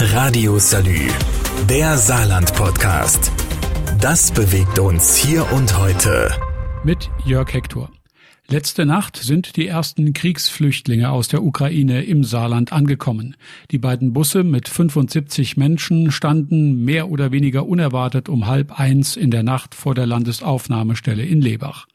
[0.00, 1.08] Radio Salü,
[1.68, 3.32] der Saarland-Podcast.
[4.00, 6.30] Das bewegt uns hier und heute.
[6.84, 7.90] Mit Jörg Hector.
[8.50, 13.36] Letzte Nacht sind die ersten Kriegsflüchtlinge aus der Ukraine im Saarland angekommen.
[13.70, 19.30] Die beiden Busse mit 75 Menschen standen mehr oder weniger unerwartet um halb eins in
[19.30, 21.88] der Nacht vor der Landesaufnahmestelle in Lebach.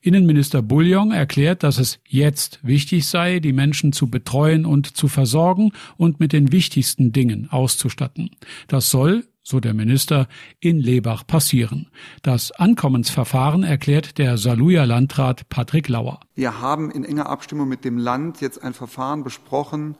[0.00, 5.70] Innenminister Bouillon erklärt, dass es jetzt wichtig sei, die Menschen zu betreuen und zu versorgen
[5.96, 8.30] und mit den wichtigsten Dingen auszustatten.
[8.66, 10.28] Das soll so der Minister,
[10.60, 11.88] in Lebach passieren.
[12.22, 16.20] Das Ankommensverfahren erklärt der Saluja Landrat Patrick Lauer.
[16.34, 19.96] Wir haben in enger Abstimmung mit dem Land jetzt ein Verfahren besprochen,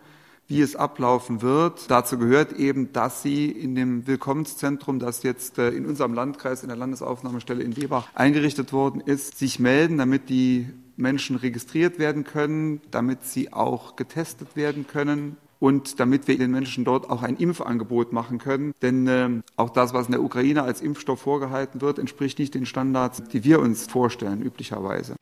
[0.49, 1.91] wie es ablaufen wird.
[1.91, 6.69] Dazu gehört eben, dass Sie in dem Willkommenszentrum, das jetzt äh, in unserem Landkreis in
[6.69, 12.81] der Landesaufnahmestelle in Lebach eingerichtet worden ist, sich melden, damit die Menschen registriert werden können,
[12.91, 18.13] damit sie auch getestet werden können und damit wir den Menschen dort auch ein Impfangebot
[18.13, 18.73] machen können.
[18.83, 22.67] Denn äh, auch das, was in der Ukraine als Impfstoff vorgehalten wird, entspricht nicht den
[22.67, 25.15] Standards, die wir uns vorstellen, üblicherweise.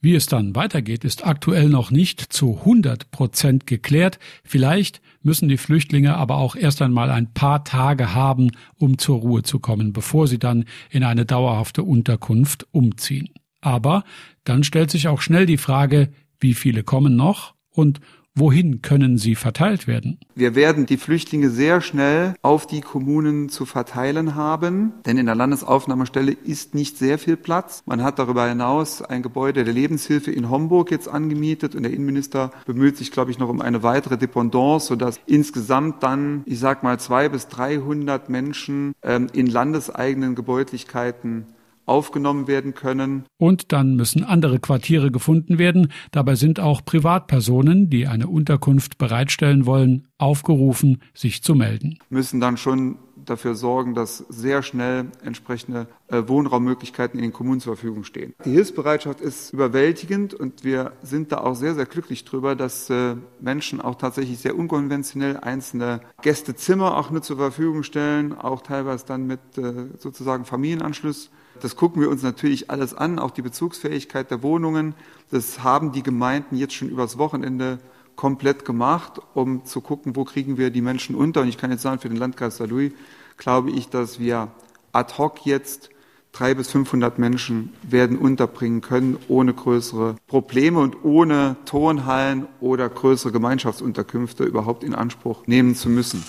[0.00, 4.18] Wie es dann weitergeht, ist aktuell noch nicht zu 100 Prozent geklärt.
[4.42, 9.44] Vielleicht müssen die Flüchtlinge aber auch erst einmal ein paar Tage haben, um zur Ruhe
[9.44, 13.28] zu kommen, bevor sie dann in eine dauerhafte Unterkunft umziehen.
[13.60, 14.02] Aber
[14.42, 16.08] dann stellt sich auch schnell die Frage,
[16.40, 18.00] wie viele kommen noch und
[18.40, 20.20] Wohin können sie verteilt werden?
[20.36, 25.34] Wir werden die Flüchtlinge sehr schnell auf die Kommunen zu verteilen haben, denn in der
[25.34, 27.82] Landesaufnahmestelle ist nicht sehr viel Platz.
[27.84, 32.52] Man hat darüber hinaus ein Gebäude der Lebenshilfe in Homburg jetzt angemietet und der Innenminister
[32.64, 37.00] bemüht sich, glaube ich, noch um eine weitere Dependance, sodass insgesamt dann, ich sag mal,
[37.00, 41.46] zwei bis dreihundert Menschen ähm, in landeseigenen Gebäudlichkeiten
[41.88, 43.24] aufgenommen werden können.
[43.38, 45.92] Und dann müssen andere Quartiere gefunden werden.
[46.10, 51.98] Dabei sind auch Privatpersonen, die eine Unterkunft bereitstellen wollen, aufgerufen, sich zu melden.
[52.10, 57.76] Müssen dann schon dafür sorgen, dass sehr schnell entsprechende äh, Wohnraummöglichkeiten in den Kommunen zur
[57.76, 58.34] Verfügung stehen.
[58.44, 63.16] Die Hilfsbereitschaft ist überwältigend und wir sind da auch sehr, sehr glücklich drüber, dass äh,
[63.40, 69.26] Menschen auch tatsächlich sehr unkonventionell einzelne Gästezimmer auch mit zur Verfügung stellen, auch teilweise dann
[69.26, 71.30] mit äh, sozusagen Familienanschluss
[71.60, 74.94] das gucken wir uns natürlich alles an, auch die Bezugsfähigkeit der Wohnungen.
[75.30, 77.78] Das haben die Gemeinden jetzt schon übers Wochenende
[78.16, 81.42] komplett gemacht, um zu gucken, wo kriegen wir die Menschen unter.
[81.42, 82.92] Und ich kann jetzt sagen, für den Landkreis Saarlouis
[83.36, 84.48] glaube ich, dass wir
[84.92, 85.90] ad hoc jetzt
[86.32, 93.32] drei bis 500 Menschen werden unterbringen können, ohne größere Probleme und ohne Turnhallen oder größere
[93.32, 96.24] Gemeinschaftsunterkünfte überhaupt in Anspruch nehmen zu müssen.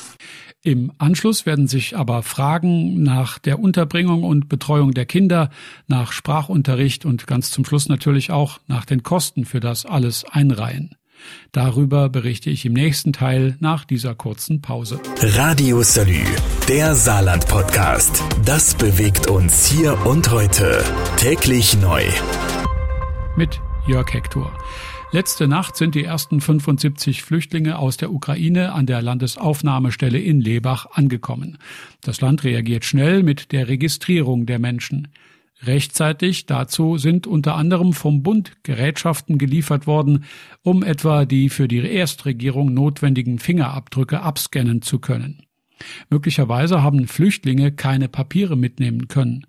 [0.62, 5.50] Im Anschluss werden sich aber Fragen nach der Unterbringung und Betreuung der Kinder,
[5.88, 10.96] nach Sprachunterricht und ganz zum Schluss natürlich auch nach den Kosten für das alles einreihen.
[11.54, 15.00] Darüber berichte ich im nächsten Teil nach dieser kurzen Pause.
[15.22, 16.24] Radio Salü,
[16.68, 18.22] der Saarland Podcast.
[18.46, 20.84] Das bewegt uns hier und heute.
[21.18, 22.04] Täglich neu.
[23.38, 24.52] Mit Jörg Hector.
[25.12, 30.86] Letzte Nacht sind die ersten 75 Flüchtlinge aus der Ukraine an der Landesaufnahmestelle in Lebach
[30.92, 31.58] angekommen.
[32.02, 35.08] Das Land reagiert schnell mit der Registrierung der Menschen.
[35.64, 40.26] Rechtzeitig dazu sind unter anderem vom Bund Gerätschaften geliefert worden,
[40.62, 45.42] um etwa die für die Erstregierung notwendigen Fingerabdrücke abscannen zu können.
[46.12, 49.48] Möglicherweise haben Flüchtlinge keine Papiere mitnehmen können.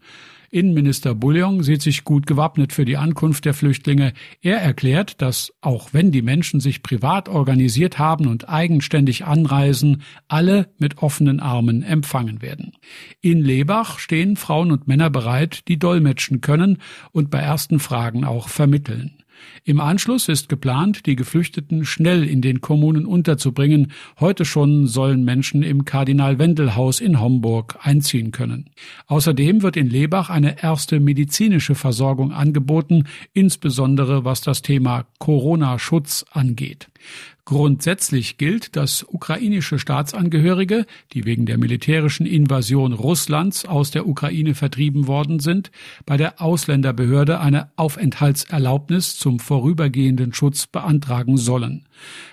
[0.53, 4.13] Innenminister Bouillon sieht sich gut gewappnet für die Ankunft der Flüchtlinge.
[4.43, 10.69] Er erklärt, dass auch wenn die Menschen sich privat organisiert haben und eigenständig anreisen, alle
[10.77, 12.73] mit offenen Armen empfangen werden.
[13.21, 16.79] In Lebach stehen Frauen und Männer bereit, die dolmetschen können
[17.13, 19.20] und bei ersten Fragen auch vermitteln.
[19.65, 23.93] Im Anschluss ist geplant, die Geflüchteten schnell in den Kommunen unterzubringen.
[24.19, 28.71] Heute schon sollen Menschen im Kardinal-Wendel-Haus in Homburg einziehen können.
[29.07, 36.89] Außerdem wird in Lebach eine erste medizinische Versorgung angeboten, insbesondere was das Thema Corona-Schutz angeht.
[37.45, 45.07] Grundsätzlich gilt, dass ukrainische Staatsangehörige, die wegen der militärischen Invasion Russlands aus der Ukraine vertrieben
[45.07, 45.71] worden sind,
[46.07, 51.89] bei der Ausländerbehörde eine Aufenthaltserlaubnis zum vorübergehenden Schutz beantragen sollen.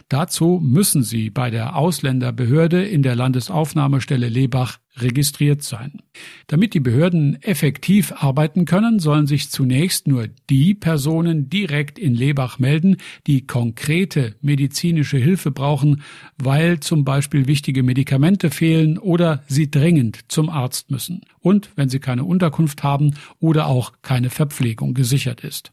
[0.10, 6.02] Dazu müssen sie bei der Ausländerbehörde in der Landesaufnahmestelle Lebach registriert sein.
[6.48, 12.60] Damit die Behörden effektiv arbeiten können, sollen sich zunächst nur die Personen direkt in Lebach
[12.60, 12.98] melden,
[13.28, 16.02] die konkrete medizinische Hilfe brauchen,
[16.38, 22.00] weil zum Beispiel wichtige Medikamente fehlen oder sie dringend zum Arzt müssen und wenn sie
[22.00, 25.72] keine Unterkunft haben oder auch keine Verpflegung gesichert ist.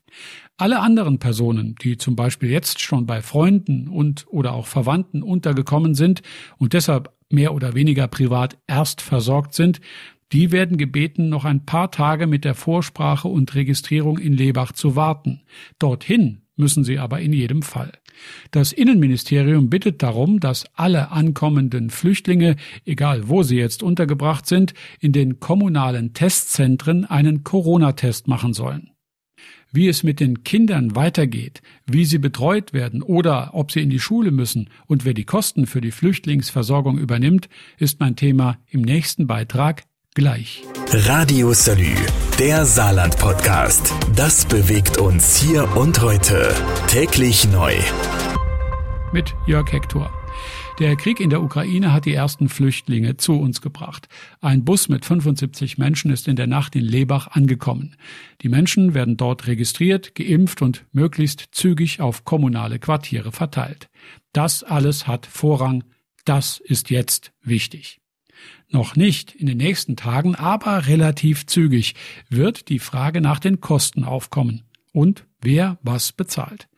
[0.57, 5.97] Alle anderen Personen, die zum Beispiel jetzt schon bei Freunden und oder auch Verwandten untergekommen
[5.97, 6.23] sind
[6.59, 9.81] und deshalb mehr oder weniger privat erst versorgt sind,
[10.33, 14.97] die werden gebeten, noch ein paar Tage mit der Vorsprache und Registrierung in Lebach zu
[14.97, 15.43] warten.
[15.79, 17.93] Dorthin müssen sie aber in jedem Fall.
[18.51, 25.13] Das Innenministerium bittet darum, dass alle ankommenden Flüchtlinge, egal wo sie jetzt untergebracht sind, in
[25.13, 28.94] den kommunalen Testzentren einen Corona-Test machen sollen.
[29.77, 33.99] Wie es mit den Kindern weitergeht, wie sie betreut werden oder ob sie in die
[33.99, 39.27] Schule müssen und wer die Kosten für die Flüchtlingsversorgung übernimmt, ist mein Thema im nächsten
[39.27, 39.83] Beitrag
[40.15, 40.63] gleich.
[40.93, 41.93] Radio Salü,
[42.39, 43.93] der Saarland-Podcast.
[44.15, 46.55] Das bewegt uns hier und heute.
[46.87, 47.75] Täglich neu.
[49.13, 50.24] Mit Jörg Hector.
[50.81, 54.09] Der Krieg in der Ukraine hat die ersten Flüchtlinge zu uns gebracht.
[54.41, 57.95] Ein Bus mit 75 Menschen ist in der Nacht in Lebach angekommen.
[58.43, 63.89] Die Menschen werden dort registriert, geimpft und möglichst zügig auf kommunale Quartiere verteilt.
[64.33, 65.85] Das alles hat Vorrang.
[66.25, 68.01] Das ist jetzt wichtig.
[68.69, 71.95] Noch nicht in den nächsten Tagen, aber relativ zügig
[72.29, 76.69] wird die Frage nach den Kosten aufkommen und wer was bezahlt.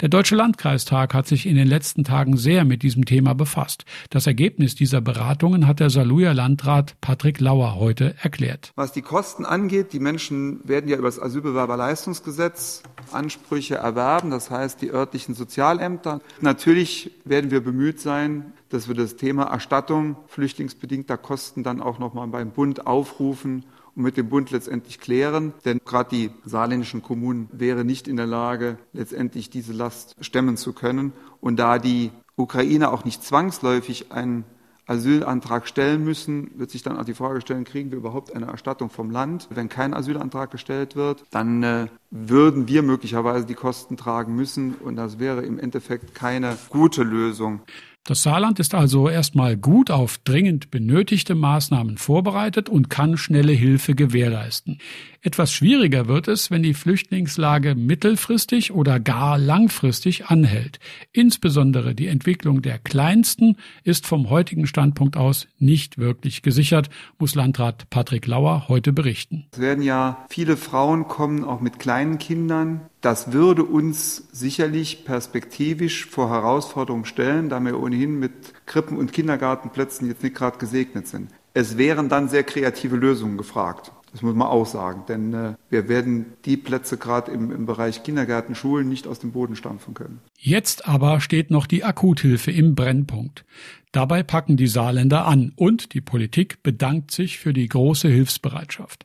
[0.00, 3.84] Der Deutsche Landkreistag hat sich in den letzten Tagen sehr mit diesem Thema befasst.
[4.10, 8.72] Das Ergebnis dieser Beratungen hat der Saarlouier Landrat Patrick Lauer heute erklärt.
[8.76, 12.82] Was die Kosten angeht, die Menschen werden ja über das Asylbewerberleistungsgesetz
[13.12, 16.20] Ansprüche erwerben, das heißt die örtlichen Sozialämter.
[16.40, 22.26] Natürlich werden wir bemüht sein, dass wir das Thema Erstattung flüchtlingsbedingter Kosten dann auch nochmal
[22.28, 25.52] beim Bund aufrufen mit dem Bund letztendlich klären.
[25.64, 30.72] Denn gerade die saarländischen Kommunen wären nicht in der Lage, letztendlich diese Last stemmen zu
[30.72, 31.12] können.
[31.40, 34.44] Und da die Ukraine auch nicht zwangsläufig einen
[34.86, 38.90] Asylantrag stellen müssen, wird sich dann auch die Frage stellen, kriegen wir überhaupt eine Erstattung
[38.90, 39.48] vom Land?
[39.50, 44.96] Wenn kein Asylantrag gestellt wird, dann äh, würden wir möglicherweise die Kosten tragen müssen und
[44.96, 47.60] das wäre im Endeffekt keine gute Lösung.
[48.06, 53.94] Das Saarland ist also erstmal gut auf dringend benötigte Maßnahmen vorbereitet und kann schnelle Hilfe
[53.94, 54.78] gewährleisten.
[55.22, 60.80] Etwas schwieriger wird es, wenn die Flüchtlingslage mittelfristig oder gar langfristig anhält.
[61.12, 67.88] Insbesondere die Entwicklung der Kleinsten ist vom heutigen Standpunkt aus nicht wirklich gesichert, muss Landrat
[67.88, 69.46] Patrick Lauer heute berichten.
[69.52, 72.82] Es werden ja viele Frauen kommen, auch mit kleinen Kindern.
[73.04, 78.32] Das würde uns sicherlich perspektivisch vor Herausforderungen stellen, da wir ohnehin mit
[78.64, 81.28] Krippen- und Kindergartenplätzen jetzt nicht gerade gesegnet sind.
[81.52, 83.92] Es wären dann sehr kreative Lösungen gefragt.
[84.12, 88.04] Das muss man auch sagen, denn äh, wir werden die Plätze gerade im, im Bereich
[88.04, 90.20] Kindergärten, Schulen nicht aus dem Boden stampfen können.
[90.38, 93.44] Jetzt aber steht noch die Akuthilfe im Brennpunkt.
[93.92, 99.04] Dabei packen die Saarländer an und die Politik bedankt sich für die große Hilfsbereitschaft.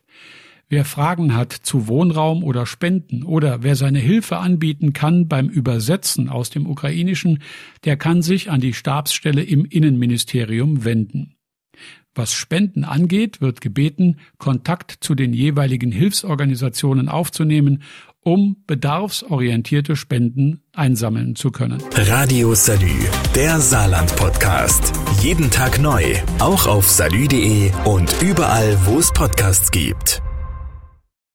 [0.72, 6.28] Wer Fragen hat zu Wohnraum oder Spenden oder wer seine Hilfe anbieten kann beim Übersetzen
[6.28, 7.42] aus dem Ukrainischen,
[7.84, 11.34] der kann sich an die Stabsstelle im Innenministerium wenden.
[12.14, 17.82] Was Spenden angeht, wird gebeten, Kontakt zu den jeweiligen Hilfsorganisationen aufzunehmen,
[18.22, 21.82] um bedarfsorientierte Spenden einsammeln zu können.
[21.94, 22.94] Radio Salü,
[23.34, 24.92] der Saarland Podcast.
[25.20, 26.04] Jeden Tag neu,
[26.38, 30.22] auch auf salü.de und überall, wo es Podcasts gibt.